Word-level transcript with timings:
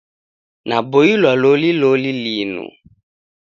Naboilwa 0.67 1.31
loli 1.41 1.69
loli 1.81 2.11
linu. 2.23 2.63